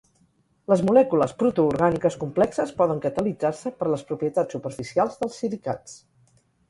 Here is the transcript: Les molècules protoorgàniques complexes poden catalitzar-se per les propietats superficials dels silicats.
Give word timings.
Les 0.71 0.79
molècules 0.85 1.33
protoorgàniques 1.43 2.17
complexes 2.23 2.73
poden 2.79 3.03
catalitzar-se 3.03 3.73
per 3.83 3.91
les 3.93 4.05
propietats 4.13 4.57
superficials 4.59 5.21
dels 5.21 5.39
silicats. 5.45 5.95